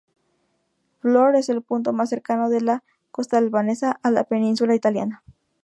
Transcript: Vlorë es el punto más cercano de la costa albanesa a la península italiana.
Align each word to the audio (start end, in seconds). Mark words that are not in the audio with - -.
Vlorë 1.03 1.37
es 1.39 1.47
el 1.49 1.61
punto 1.61 1.93
más 1.93 2.09
cercano 2.09 2.49
de 2.49 2.59
la 2.61 2.83
costa 3.11 3.37
albanesa 3.37 3.99
a 4.01 4.09
la 4.09 4.23
península 4.23 4.73
italiana. 4.73 5.21